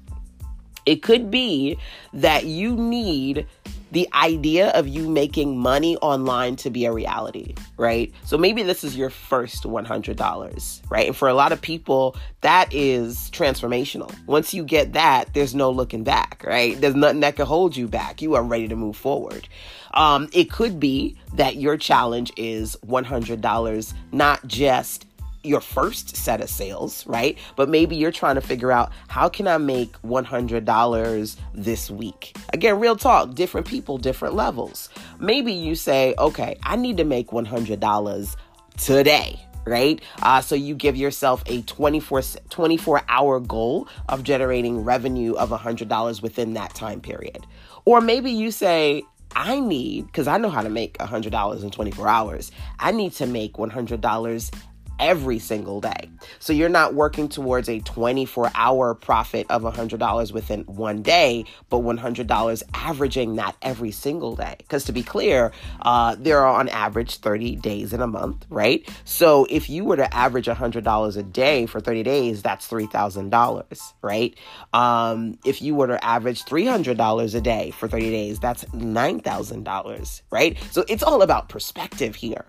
It 0.88 1.02
could 1.02 1.30
be 1.30 1.78
that 2.14 2.46
you 2.46 2.74
need 2.74 3.46
the 3.92 4.08
idea 4.14 4.70
of 4.70 4.88
you 4.88 5.06
making 5.06 5.58
money 5.58 5.98
online 5.98 6.56
to 6.56 6.70
be 6.70 6.86
a 6.86 6.92
reality, 6.92 7.54
right? 7.76 8.10
So 8.24 8.38
maybe 8.38 8.62
this 8.62 8.84
is 8.84 8.96
your 8.96 9.10
first 9.10 9.64
$100, 9.64 10.82
right? 10.90 11.06
And 11.06 11.16
for 11.16 11.28
a 11.28 11.34
lot 11.34 11.52
of 11.52 11.60
people, 11.60 12.16
that 12.40 12.72
is 12.72 13.30
transformational. 13.32 14.14
Once 14.26 14.54
you 14.54 14.64
get 14.64 14.94
that, 14.94 15.34
there's 15.34 15.54
no 15.54 15.70
looking 15.70 16.04
back, 16.04 16.42
right? 16.46 16.80
There's 16.80 16.94
nothing 16.94 17.20
that 17.20 17.36
can 17.36 17.44
hold 17.44 17.76
you 17.76 17.86
back. 17.86 18.22
You 18.22 18.34
are 18.34 18.42
ready 18.42 18.68
to 18.68 18.76
move 18.76 18.96
forward. 18.96 19.46
Um, 19.92 20.30
it 20.32 20.50
could 20.50 20.80
be 20.80 21.16
that 21.34 21.56
your 21.56 21.76
challenge 21.76 22.32
is 22.38 22.76
$100, 22.86 23.94
not 24.12 24.46
just 24.46 25.04
your 25.48 25.60
first 25.60 26.16
set 26.16 26.40
of 26.40 26.50
sales, 26.50 27.06
right? 27.06 27.38
But 27.56 27.68
maybe 27.68 27.96
you're 27.96 28.12
trying 28.12 28.36
to 28.36 28.40
figure 28.40 28.70
out 28.70 28.92
how 29.08 29.28
can 29.28 29.48
I 29.48 29.58
make 29.58 29.92
$100 30.02 31.36
this 31.54 31.90
week? 31.90 32.36
Again, 32.52 32.78
real 32.78 32.96
talk, 32.96 33.34
different 33.34 33.66
people, 33.66 33.98
different 33.98 34.34
levels. 34.34 34.88
Maybe 35.18 35.52
you 35.52 35.74
say, 35.74 36.14
okay, 36.18 36.56
I 36.62 36.76
need 36.76 36.98
to 36.98 37.04
make 37.04 37.28
$100 37.28 38.36
today 38.76 39.40
right? 39.66 40.00
Uh, 40.22 40.40
so 40.40 40.54
you 40.54 40.74
give 40.74 40.96
yourself 40.96 41.42
a 41.46 41.60
24, 41.62 42.22
24 42.48 43.02
hour 43.08 43.38
goal 43.38 43.86
of 44.08 44.22
generating 44.22 44.82
revenue 44.82 45.34
of 45.34 45.50
$100 45.50 46.22
within 46.22 46.54
that 46.54 46.74
time 46.74 47.02
period. 47.02 47.46
Or 47.84 48.00
maybe 48.00 48.30
you 48.30 48.50
say, 48.50 49.02
I 49.36 49.60
need, 49.60 50.06
because 50.06 50.26
I 50.26 50.38
know 50.38 50.50
how 50.50 50.62
to 50.62 50.70
make 50.70 50.98
$100 50.98 51.62
in 51.62 51.70
24 51.70 52.08
hours, 52.08 52.50
I 52.78 52.92
need 52.92 53.12
to 53.14 53.26
make 53.26 53.54
$100 53.54 54.54
every 54.98 55.38
single 55.38 55.80
day. 55.80 56.10
So 56.38 56.52
you're 56.52 56.68
not 56.68 56.94
working 56.94 57.28
towards 57.28 57.68
a 57.68 57.80
24 57.80 58.50
hour 58.54 58.94
profit 58.94 59.46
of 59.50 59.62
$100 59.62 60.32
within 60.32 60.62
one 60.64 61.02
day, 61.02 61.44
but 61.70 61.78
$100 61.78 62.62
averaging 62.74 63.36
that 63.36 63.56
every 63.62 63.90
single 63.90 64.36
day. 64.36 64.56
Because 64.58 64.84
to 64.84 64.92
be 64.92 65.02
clear, 65.02 65.52
uh, 65.82 66.16
there 66.18 66.40
are 66.40 66.60
on 66.60 66.68
average 66.68 67.16
30 67.16 67.56
days 67.56 67.92
in 67.92 68.00
a 68.00 68.06
month, 68.06 68.46
right? 68.48 68.88
So 69.04 69.46
if 69.48 69.70
you 69.70 69.84
were 69.84 69.96
to 69.96 70.14
average 70.14 70.46
$100 70.46 71.16
a 71.16 71.22
day 71.22 71.66
for 71.66 71.80
30 71.80 72.02
days, 72.02 72.42
that's 72.42 72.68
$3,000, 72.68 73.92
right? 74.02 74.38
Um, 74.72 75.38
if 75.44 75.62
you 75.62 75.74
were 75.74 75.88
to 75.88 76.04
average 76.04 76.44
$300 76.44 77.34
a 77.34 77.40
day 77.40 77.70
for 77.70 77.88
30 77.88 78.10
days, 78.10 78.38
that's 78.38 78.64
$9,000, 78.64 80.22
right? 80.30 80.58
So 80.70 80.84
it's 80.88 81.02
all 81.02 81.22
about 81.22 81.48
perspective 81.48 82.14
here 82.14 82.46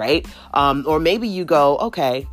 right? 0.00 0.26
Um, 0.54 0.84
or 0.86 0.98
maybe 0.98 1.28
you 1.28 1.44
go, 1.44 1.76
okay, 1.78 2.26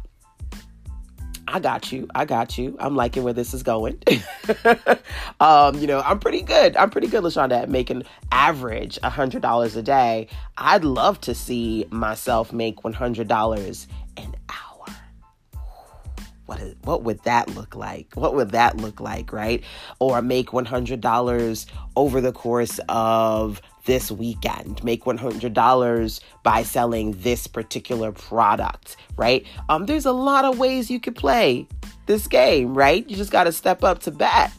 I 1.49 1.59
got 1.59 1.91
you. 1.91 2.07
I 2.15 2.25
got 2.25 2.57
you. 2.57 2.75
I'm 2.79 2.95
liking 2.95 3.23
where 3.23 3.33
this 3.33 3.53
is 3.53 3.63
going. 3.63 4.01
um, 5.39 5.77
you 5.79 5.87
know, 5.87 6.01
I'm 6.01 6.19
pretty 6.19 6.41
good. 6.41 6.75
I'm 6.75 6.89
pretty 6.89 7.07
good, 7.07 7.23
LaShonda, 7.23 7.63
at 7.63 7.69
making 7.69 8.03
average 8.31 8.99
$100 9.01 9.75
a 9.75 9.81
day. 9.81 10.27
I'd 10.57 10.83
love 10.83 11.21
to 11.21 11.35
see 11.35 11.85
myself 11.89 12.51
make 12.51 12.77
$100 12.77 13.87
an 14.17 14.35
hour. 14.49 14.95
What, 16.47 16.59
is, 16.59 16.75
what 16.83 17.03
would 17.03 17.23
that 17.23 17.53
look 17.55 17.75
like? 17.75 18.13
What 18.15 18.33
would 18.35 18.51
that 18.51 18.77
look 18.77 18.99
like, 18.99 19.31
right? 19.31 19.63
Or 19.99 20.21
make 20.21 20.49
$100 20.49 21.65
over 21.95 22.21
the 22.21 22.31
course 22.33 22.79
of 22.89 23.61
this 23.87 24.11
weekend, 24.11 24.83
make 24.83 25.05
$100 25.05 26.19
by 26.43 26.61
selling 26.61 27.13
this 27.13 27.47
particular 27.47 28.11
product, 28.11 28.97
right? 29.15 29.47
Um, 29.69 29.87
there's 29.87 30.05
a 30.05 30.11
lot 30.11 30.45
of 30.45 30.59
ways 30.59 30.91
you 30.91 30.99
could 30.99 31.15
play 31.15 31.67
this 32.05 32.27
game, 32.27 32.75
right? 32.75 33.09
You 33.09 33.15
just 33.15 33.31
got 33.31 33.45
to 33.45 33.51
step 33.51 33.83
up 33.83 33.99
to 33.99 34.11
bat 34.11 34.53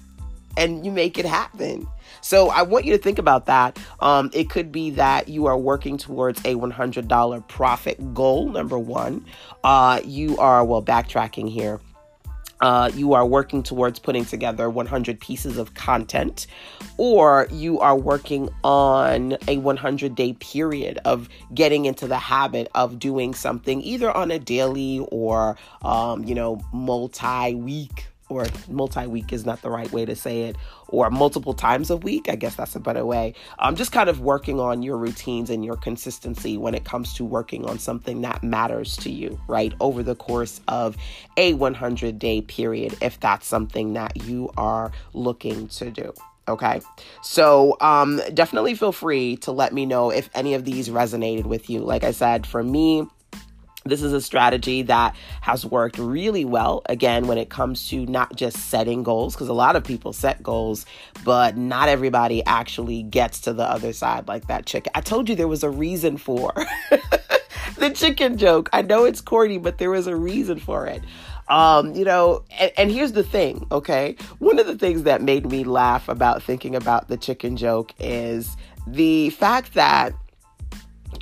and 0.56 0.85
you 0.85 0.90
make 0.90 1.18
it 1.18 1.26
happen. 1.26 1.87
So 2.20 2.49
I 2.49 2.62
want 2.62 2.85
you 2.85 2.92
to 2.97 2.99
think 2.99 3.18
about 3.18 3.47
that. 3.47 3.78
Um, 4.00 4.30
it 4.32 4.50
could 4.50 4.73
be 4.73 4.90
that 4.90 5.28
you 5.28 5.47
are 5.47 5.56
working 5.56 5.99
towards 5.99 6.40
a 6.40 6.54
$100 6.54 7.49
profit 7.49 8.14
goal, 8.14 8.49
number 8.49 8.78
one. 8.78 9.25
Uh, 9.62 10.00
you 10.04 10.38
are, 10.38 10.64
well, 10.64 10.82
backtracking 10.82 11.49
here. 11.49 11.80
Uh, 12.61 12.91
you 12.95 13.12
are 13.12 13.25
working 13.25 13.62
towards 13.62 13.99
putting 13.99 14.25
together 14.25 14.69
100 14.69 15.21
pieces 15.21 15.59
of 15.59 15.75
content, 15.75 16.47
or 16.97 17.47
you 17.50 17.79
are 17.81 17.97
working 17.97 18.49
on 18.65 19.37
a 19.47 19.59
100 19.59 20.15
day 20.15 20.33
period 20.35 20.99
of 21.05 21.29
getting 21.55 21.85
into 21.85 22.07
the 22.07 22.19
habit 22.19 22.69
of 22.75 22.99
doing 22.99 23.35
something 23.35 23.81
either 23.83 24.11
on 24.11 24.31
a 24.31 24.38
daily 24.38 25.07
or, 25.11 25.57
um, 25.83 26.25
you 26.25 26.35
know, 26.35 26.61
multi 26.73 27.55
week 27.55 28.08
or 28.28 28.47
multi 28.68 29.06
week 29.06 29.32
is 29.32 29.44
not 29.47 29.62
the 29.62 29.70
right 29.70 29.90
way 29.92 30.04
to 30.04 30.14
say 30.14 30.42
it, 30.42 30.56
or 30.88 31.11
multiple 31.11 31.54
times 31.54 31.90
a 31.90 31.97
week. 31.97 32.28
I 32.28 32.37
guess 32.37 32.56
that's 32.56 32.75
a 32.76 32.80
better 32.80 33.04
way. 33.04 33.35
I'm 33.58 33.70
um, 33.70 33.76
just 33.76 33.92
kind 33.92 34.08
of 34.08 34.20
working 34.20 34.61
on 34.61 34.82
your 34.82 34.97
routines 34.97 35.50
and 35.50 35.64
your 35.64 35.76
consistency 35.76 36.56
when 36.56 36.75
it 36.75 36.85
comes 36.85 37.14
to 37.14 37.25
working 37.25 37.64
on 37.64 37.78
something 37.78 38.23
that 38.23 38.42
matters 38.42 38.97
to 38.99 39.11
you, 39.11 39.40
right? 39.49 39.73
Over 39.80 40.02
the 40.02 40.14
course 40.14 40.61
of 40.68 40.97
a 41.37 41.54
100 41.54 42.18
day 42.18 42.40
period, 42.42 42.97
if 43.00 43.18
that's 43.20 43.47
something 43.47 43.94
that 43.94 44.16
you 44.25 44.50
are 44.56 44.92
looking 45.12 45.68
to 45.68 45.90
do. 45.90 46.12
Okay. 46.49 46.80
So 47.23 47.76
um, 47.80 48.20
definitely 48.32 48.75
feel 48.75 48.92
free 48.92 49.37
to 49.38 49.52
let 49.52 49.73
me 49.75 49.85
know 49.85 50.11
if 50.11 50.30
any 50.35 50.54
of 50.54 50.64
these 50.64 50.88
resonated 50.88 51.44
with 51.44 51.68
you. 51.68 51.80
Like 51.80 52.04
I 52.04 52.12
said, 52.12 52.47
for 52.47 52.62
me, 52.62 53.06
this 53.88 54.02
is 54.02 54.12
a 54.12 54.21
strategy 54.21 54.83
that 54.83 55.16
has 55.40 55.64
worked 55.64 55.99
really 55.99 56.45
well, 56.45 56.83
again, 56.87 57.26
when 57.26 57.38
it 57.38 57.50
comes 57.50 57.88
to 57.88 58.07
not 58.07 58.37
just 58.37 58.57
setting 58.71 59.02
goals, 59.02 59.35
because 59.35 59.49
a 59.49 59.52
lot 59.52 59.76
of 59.76 59.85
people 59.85 60.12
set 60.12 60.42
goals, 60.42 60.87
but 61.25 61.57
not 61.57 61.88
everybody 61.88 62.45
actually 62.47 63.02
gets 63.02 63.40
to 63.40 63.52
the 63.52 63.64
other 63.64 63.92
side 63.92 64.28
like 64.28 64.47
that 64.49 64.66
chicken. 64.66 64.92
I 64.95 65.00
told 65.00 65.28
you 65.28 65.35
there 65.35 65.49
was 65.49 65.62
a 65.62 65.71
reason 65.71 66.16
for 66.16 66.52
the 67.78 67.90
chicken 67.90 68.37
joke. 68.37 68.68
I 68.73 68.83
know 68.83 69.04
it's 69.04 69.21
corny, 69.21 69.59
but 69.59 69.78
there 69.78 69.90
was 69.90 70.07
a 70.07 70.16
reason 70.16 70.59
for 70.59 70.87
it. 70.87 71.02
Um, 71.49 71.95
you 71.95 72.04
know, 72.04 72.45
and, 72.59 72.73
and, 72.76 72.90
here's 72.90 73.12
the 73.12 73.23
thing, 73.23 73.66
okay? 73.73 74.16
One 74.38 74.59
of 74.59 74.66
the 74.66 74.76
things 74.76 75.04
that 75.04 75.23
made 75.23 75.50
me 75.50 75.64
laugh 75.64 76.07
about 76.11 76.42
thinking 76.42 76.76
about 76.76 77.09
the 77.09 77.16
chicken 77.16 77.57
joke 77.57 77.95
is 77.99 78.54
the 78.87 79.30
fact 79.30 79.73
that 79.73 80.12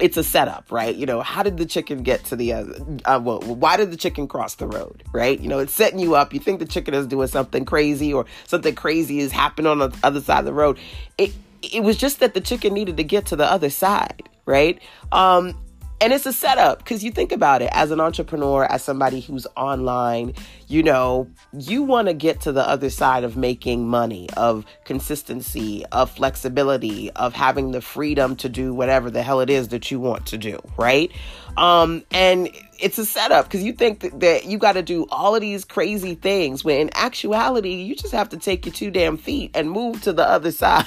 it's 0.01 0.17
a 0.17 0.25
setup, 0.25 0.71
right? 0.71 0.95
You 0.95 1.07
know, 1.07 1.21
how 1.21 1.43
did 1.43 1.57
the 1.57 1.67
chicken 1.67 2.03
get 2.03 2.25
to 2.27 2.37
the 2.37 2.53
other? 2.53 2.75
Uh, 3.05 3.21
well, 3.23 3.41
why 3.41 3.77
did 3.77 3.91
the 3.91 3.97
chicken 3.97 4.29
cross 4.29 4.55
the 4.55 4.67
road, 4.67 5.03
right? 5.13 5.39
You 5.39 5.49
know, 5.49 5.59
it's 5.59 5.75
setting 5.75 5.99
you 5.99 6.15
up. 6.15 6.35
You 6.35 6.41
think 6.41 6.59
the 6.59 6.67
chicken 6.67 6.95
is 6.95 7.07
doing 7.07 7.29
something 7.29 7.65
crazy 7.65 8.13
or 8.13 8.27
something 8.47 8.75
crazy 8.75 9.21
is 9.21 9.33
happening 9.33 9.67
on 9.67 9.79
the 9.79 9.97
other 10.03 10.21
side 10.21 10.41
of 10.41 10.45
the 10.45 10.53
road. 10.53 10.79
It 11.19 11.33
it 11.63 11.83
was 11.83 11.97
just 11.97 12.21
that 12.21 12.35
the 12.35 12.41
chicken 12.41 12.75
needed 12.75 12.97
to 12.99 13.05
get 13.05 13.27
to 13.27 13.37
the 13.37 13.51
other 13.51 13.71
side, 13.71 14.29
right? 14.45 14.81
Um, 15.13 15.55
and 16.01 16.13
it's 16.13 16.27
a 16.27 16.33
setup 16.33 16.79
because 16.79 17.03
you 17.03 17.11
think 17.11 17.33
about 17.33 17.63
it 17.63 17.71
as 17.73 17.91
an 17.91 18.01
entrepreneur, 18.01 18.65
as 18.65 18.83
somebody 18.83 19.21
who's 19.21 19.47
online, 19.57 20.35
you 20.69 20.83
know, 20.83 21.29
you 21.53 21.83
want 21.83 22.09
to 22.09 22.15
get 22.15 22.43
to 22.43 22.53
the 22.53 22.67
other 22.67 22.91
side 22.91 23.25
of 23.25 23.37
making 23.37 23.89
money, 23.89 24.29
of 24.37 24.67
consistency, 24.85 25.87
of 25.93 26.11
flexibility, 26.11 27.11
of 27.13 27.33
having 27.33 27.71
the 27.71 27.81
freedom 27.81 28.37
to 28.37 28.49
do 28.49 28.75
whatever 28.75 29.11
the 29.11 29.23
hell 29.23 29.41
it 29.41 29.49
is 29.49 29.69
that 29.69 29.91
you 29.91 29.99
want 29.99 30.27
to 30.27 30.37
do, 30.37 30.59
right? 30.77 31.11
Um, 31.57 32.05
and 32.11 32.51
it's 32.79 32.99
a 32.99 33.07
setup 33.07 33.47
because 33.47 33.63
you 33.63 33.73
think 33.73 34.01
that, 34.01 34.21
that 34.21 34.45
you 34.45 34.59
got 34.59 34.73
to 34.73 34.83
do 34.83 35.07
all 35.11 35.35
of 35.35 35.41
these 35.41 35.65
crazy 35.65 36.15
things 36.15 36.63
when 36.63 36.79
in 36.79 36.91
actuality, 36.95 37.75
you 37.75 37.95
just 37.95 38.13
have 38.13 38.29
to 38.31 38.37
take 38.37 38.67
your 38.67 38.75
two 38.75 38.91
damn 38.91 39.17
feet 39.17 39.51
and 39.55 39.71
move 39.71 40.03
to 40.03 40.13
the 40.13 40.29
other 40.29 40.51
side. 40.53 40.85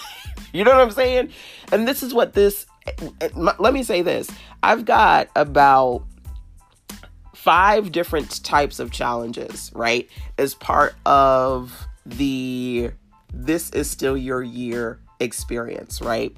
you 0.54 0.63
know 0.63 0.72
what 0.72 0.82
I'm 0.82 0.92
saying? 0.92 1.32
And 1.72 1.88
this 1.88 2.04
is 2.04 2.13
what 2.13 2.34
this 2.34 2.68
let 3.36 3.74
me 3.74 3.84
say 3.84 4.01
this 4.01 4.29
I've 4.63 4.86
got 4.86 5.29
about 5.36 6.03
five 7.36 7.91
different 7.91 8.43
types 8.43 8.79
of 8.79 8.91
challenges, 8.91 9.71
right? 9.73 10.10
As 10.38 10.54
part 10.54 10.95
of 11.06 11.88
the 12.06 12.91
This 13.34 13.69
is 13.71 13.89
Still 13.89 14.17
Your 14.17 14.43
Year 14.43 14.99
experience, 15.19 16.02
right? 16.02 16.36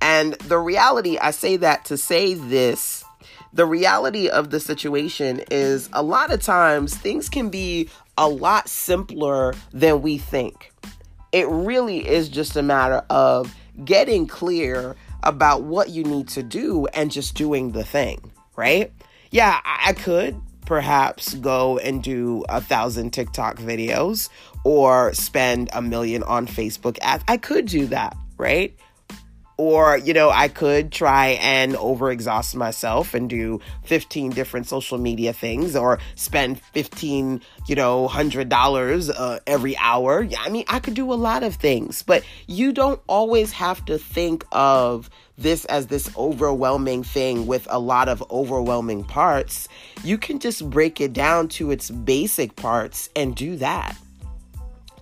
And 0.00 0.34
the 0.34 0.58
reality, 0.58 1.18
I 1.18 1.32
say 1.32 1.56
that 1.58 1.84
to 1.86 1.96
say 1.96 2.34
this. 2.34 3.04
The 3.52 3.66
reality 3.66 4.28
of 4.28 4.50
the 4.50 4.60
situation 4.60 5.42
is 5.50 5.88
a 5.92 6.02
lot 6.02 6.32
of 6.32 6.42
times 6.42 6.94
things 6.96 7.28
can 7.28 7.48
be 7.48 7.88
a 8.18 8.28
lot 8.28 8.68
simpler 8.68 9.54
than 9.72 10.02
we 10.02 10.18
think. 10.18 10.72
It 11.32 11.48
really 11.48 12.06
is 12.06 12.28
just 12.28 12.56
a 12.56 12.62
matter 12.62 13.02
of 13.10 13.54
getting 13.84 14.26
clear 14.26 14.94
about 15.26 15.64
what 15.64 15.90
you 15.90 16.04
need 16.04 16.28
to 16.28 16.42
do 16.42 16.86
and 16.94 17.10
just 17.10 17.34
doing 17.34 17.72
the 17.72 17.84
thing, 17.84 18.32
right? 18.56 18.92
Yeah, 19.30 19.60
I, 19.64 19.92
could 19.92 20.40
perhaps 20.64 21.34
go 21.34 21.78
and 21.78 22.02
do 22.02 22.44
a 22.48 22.60
thousand 22.60 23.10
TikTok 23.10 23.56
videos 23.56 24.28
or 24.64 25.12
spend 25.14 25.68
a 25.72 25.82
million 25.82 26.22
on 26.22 26.46
Facebook 26.46 26.96
ads. 27.02 27.24
I 27.28 27.36
could 27.36 27.66
do 27.66 27.86
that, 27.86 28.16
right? 28.38 28.76
Or, 29.58 29.96
you 29.96 30.12
know, 30.12 30.28
I 30.28 30.48
could 30.48 30.92
try 30.92 31.28
and 31.40 31.74
overexhaust 31.74 32.54
myself 32.54 33.14
and 33.14 33.28
do 33.28 33.60
15 33.84 34.32
different 34.32 34.66
social 34.66 34.98
media 34.98 35.32
things 35.32 35.74
or 35.74 35.98
spend 36.14 36.60
15, 36.74 37.40
you 37.66 37.74
know, 37.74 38.06
$100 38.06 39.10
uh, 39.16 39.38
every 39.46 39.76
hour. 39.78 40.28
I 40.38 40.50
mean, 40.50 40.64
I 40.68 40.78
could 40.78 40.92
do 40.92 41.10
a 41.10 41.14
lot 41.14 41.42
of 41.42 41.54
things, 41.54 42.02
but 42.02 42.22
you 42.46 42.72
don't 42.72 43.00
always 43.06 43.52
have 43.52 43.82
to 43.86 43.96
think 43.96 44.44
of 44.52 45.08
this 45.38 45.64
as 45.66 45.86
this 45.86 46.10
overwhelming 46.16 47.02
thing 47.02 47.46
with 47.46 47.66
a 47.70 47.78
lot 47.78 48.08
of 48.08 48.22
overwhelming 48.30 49.04
parts. 49.04 49.68
You 50.04 50.18
can 50.18 50.38
just 50.38 50.68
break 50.68 51.00
it 51.00 51.12
down 51.12 51.48
to 51.48 51.70
its 51.70 51.90
basic 51.90 52.56
parts 52.56 53.08
and 53.16 53.34
do 53.34 53.56
that. 53.56 53.96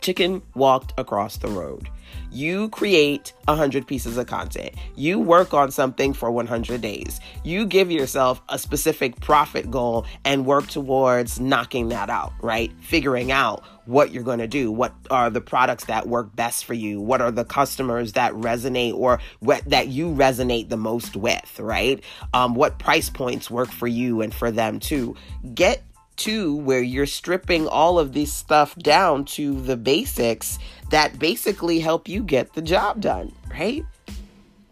Chicken 0.00 0.42
walked 0.54 0.92
across 0.98 1.38
the 1.38 1.48
road. 1.48 1.88
You 2.30 2.68
create 2.70 3.32
100 3.44 3.86
pieces 3.86 4.16
of 4.16 4.26
content. 4.26 4.74
You 4.96 5.20
work 5.20 5.54
on 5.54 5.70
something 5.70 6.12
for 6.12 6.30
100 6.30 6.80
days. 6.80 7.20
You 7.44 7.66
give 7.66 7.90
yourself 7.90 8.42
a 8.48 8.58
specific 8.58 9.20
profit 9.20 9.70
goal 9.70 10.06
and 10.24 10.44
work 10.44 10.66
towards 10.66 11.38
knocking 11.38 11.88
that 11.90 12.10
out, 12.10 12.32
right? 12.42 12.72
Figuring 12.80 13.30
out 13.30 13.62
what 13.86 14.12
you're 14.12 14.22
going 14.22 14.38
to 14.38 14.46
do. 14.46 14.72
What 14.72 14.94
are 15.10 15.30
the 15.30 15.40
products 15.40 15.84
that 15.84 16.08
work 16.08 16.34
best 16.34 16.64
for 16.64 16.74
you? 16.74 17.00
What 17.00 17.20
are 17.20 17.30
the 17.30 17.44
customers 17.44 18.12
that 18.12 18.32
resonate 18.32 18.94
or 18.94 19.20
what, 19.40 19.64
that 19.66 19.88
you 19.88 20.08
resonate 20.08 20.70
the 20.70 20.76
most 20.76 21.16
with, 21.16 21.60
right? 21.60 22.02
Um, 22.32 22.54
what 22.54 22.78
price 22.78 23.10
points 23.10 23.50
work 23.50 23.70
for 23.70 23.86
you 23.86 24.22
and 24.22 24.34
for 24.34 24.50
them 24.50 24.80
too. 24.80 25.16
Get 25.54 25.82
to 26.16 26.56
where 26.56 26.82
you're 26.82 27.06
stripping 27.06 27.66
all 27.66 27.98
of 27.98 28.12
this 28.12 28.32
stuff 28.32 28.76
down 28.76 29.24
to 29.24 29.60
the 29.62 29.76
basics 29.76 30.58
that 30.94 31.18
basically 31.18 31.80
help 31.80 32.08
you 32.08 32.22
get 32.22 32.52
the 32.52 32.62
job 32.62 33.00
done, 33.00 33.32
right? 33.50 33.84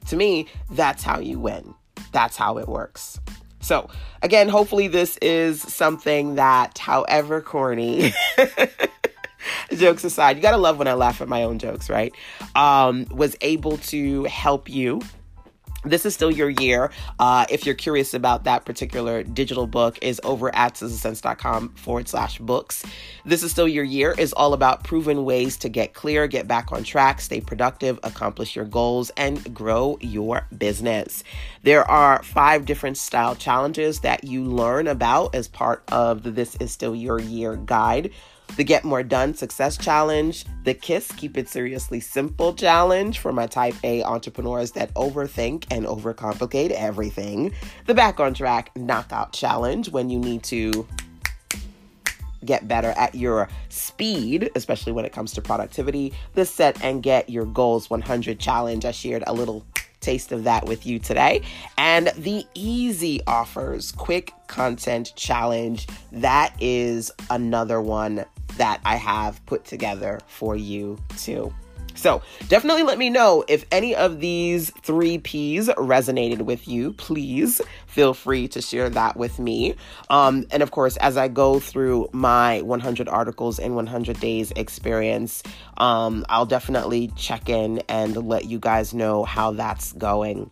To 0.06 0.14
me, 0.14 0.46
that's 0.70 1.02
how 1.02 1.18
you 1.18 1.40
win. 1.40 1.74
That's 2.12 2.37
how 2.37 2.58
it 2.58 2.68
works. 2.68 3.18
So, 3.58 3.90
again, 4.22 4.48
hopefully, 4.48 4.87
this 4.87 5.16
is 5.20 5.61
something 5.61 6.37
that, 6.37 6.78
however 6.78 7.40
corny, 7.40 8.12
jokes 9.76 10.04
aside, 10.04 10.37
you 10.37 10.42
gotta 10.42 10.58
love 10.58 10.78
when 10.78 10.87
I 10.87 10.94
laugh 10.94 11.20
at 11.20 11.26
my 11.28 11.42
own 11.42 11.58
jokes, 11.58 11.90
right? 11.90 12.14
Um, 12.54 13.06
was 13.11 13.35
able 13.40 13.78
to 13.78 14.22
help 14.24 14.68
you 14.68 15.00
this 15.84 16.06
is 16.06 16.14
still 16.14 16.30
your 16.30 16.50
year. 16.50 16.90
Uh, 17.18 17.46
if 17.50 17.66
you're 17.66 17.74
curious 17.74 18.14
about 18.14 18.44
that 18.44 18.64
particular 18.64 19.22
digital 19.22 19.66
book, 19.66 19.98
is 20.02 20.20
over 20.24 20.54
at 20.54 20.74
sistasense.com 20.74 21.70
forward 21.70 22.08
slash 22.08 22.38
books. 22.38 22.84
This 23.24 23.42
is 23.42 23.50
still 23.50 23.68
your 23.68 23.84
year 23.84 24.14
is 24.16 24.32
all 24.32 24.52
about 24.52 24.84
proven 24.84 25.24
ways 25.24 25.56
to 25.58 25.68
get 25.68 25.94
clear, 25.94 26.26
get 26.26 26.46
back 26.46 26.72
on 26.72 26.84
track, 26.84 27.20
stay 27.20 27.40
productive, 27.40 27.98
accomplish 28.02 28.54
your 28.56 28.64
goals, 28.64 29.10
and 29.16 29.54
grow 29.54 29.98
your 30.00 30.46
business. 30.56 31.24
There 31.62 31.88
are 31.90 32.22
five 32.22 32.64
different 32.64 32.96
style 32.96 33.34
challenges 33.34 34.00
that 34.00 34.24
you 34.24 34.44
learn 34.44 34.86
about 34.86 35.34
as 35.34 35.48
part 35.48 35.82
of 35.90 36.22
the 36.22 36.30
This 36.30 36.56
Is 36.56 36.72
Still 36.72 36.94
Your 36.94 37.20
Year 37.20 37.56
guide 37.56 38.12
the 38.56 38.64
Get 38.64 38.84
More 38.84 39.02
Done 39.02 39.34
Success 39.34 39.76
Challenge, 39.76 40.44
the 40.64 40.74
KISS 40.74 41.12
Keep 41.12 41.38
It 41.38 41.48
Seriously 41.48 42.00
Simple 42.00 42.52
Challenge 42.54 43.18
for 43.18 43.32
my 43.32 43.46
type 43.46 43.74
A 43.82 44.02
entrepreneurs 44.02 44.72
that 44.72 44.92
overthink 44.94 45.64
and 45.70 45.86
overcomplicate 45.86 46.70
everything, 46.70 47.52
the 47.86 47.94
Back 47.94 48.20
on 48.20 48.34
Track 48.34 48.70
Knockout 48.76 49.32
Challenge 49.32 49.88
when 49.90 50.10
you 50.10 50.18
need 50.18 50.42
to 50.44 50.86
get 52.44 52.66
better 52.68 52.90
at 52.90 53.14
your 53.14 53.48
speed, 53.68 54.50
especially 54.54 54.92
when 54.92 55.04
it 55.04 55.12
comes 55.12 55.32
to 55.32 55.40
productivity, 55.40 56.12
the 56.34 56.44
Set 56.44 56.82
and 56.82 57.02
Get 57.02 57.30
Your 57.30 57.46
Goals 57.46 57.88
100 57.88 58.38
Challenge. 58.38 58.84
I 58.84 58.90
shared 58.90 59.24
a 59.26 59.32
little 59.32 59.64
taste 60.02 60.32
of 60.32 60.44
that 60.44 60.66
with 60.66 60.84
you 60.84 60.98
today. 60.98 61.42
And 61.78 62.08
the 62.18 62.44
easy 62.54 63.20
offers 63.26 63.92
quick 63.92 64.32
content 64.48 65.12
challenge. 65.16 65.86
That 66.10 66.54
is 66.60 67.10
another 67.30 67.80
one 67.80 68.24
that 68.56 68.80
I 68.84 68.96
have 68.96 69.44
put 69.46 69.64
together 69.64 70.20
for 70.26 70.56
you 70.56 70.98
too. 71.18 71.52
So 71.94 72.22
definitely 72.48 72.82
let 72.82 72.98
me 72.98 73.10
know 73.10 73.44
if 73.48 73.64
any 73.70 73.94
of 73.94 74.20
these 74.20 74.70
three 74.82 75.18
P's 75.18 75.68
resonated 75.68 76.42
with 76.42 76.66
you. 76.66 76.92
Please 76.94 77.60
feel 77.86 78.14
free 78.14 78.48
to 78.48 78.60
share 78.60 78.88
that 78.90 79.16
with 79.16 79.38
me. 79.38 79.74
Um, 80.10 80.46
and 80.50 80.62
of 80.62 80.70
course, 80.70 80.96
as 80.98 81.16
I 81.16 81.28
go 81.28 81.60
through 81.60 82.08
my 82.12 82.62
100 82.62 83.08
articles 83.08 83.58
in 83.58 83.74
100 83.74 84.18
days 84.20 84.52
experience, 84.56 85.42
um, 85.76 86.24
I'll 86.28 86.46
definitely 86.46 87.12
check 87.16 87.48
in 87.48 87.82
and 87.88 88.16
let 88.16 88.46
you 88.46 88.58
guys 88.58 88.94
know 88.94 89.24
how 89.24 89.52
that's 89.52 89.92
going. 89.92 90.50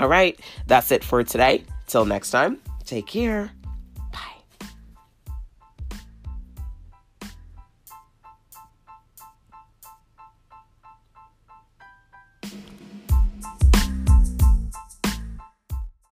All 0.00 0.08
right, 0.08 0.38
that's 0.66 0.90
it 0.90 1.04
for 1.04 1.22
today. 1.22 1.64
Till 1.86 2.04
next 2.04 2.30
time, 2.30 2.58
take 2.84 3.06
care. 3.06 3.52